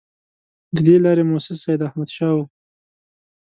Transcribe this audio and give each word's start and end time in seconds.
د 0.75 0.77
دې 0.87 0.95
لارې 1.05 1.23
مؤسس 1.29 1.57
سیداحمدشاه 1.65 2.31
وو. 2.35 2.45